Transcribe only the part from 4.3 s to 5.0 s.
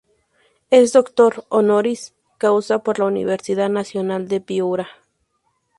Piura.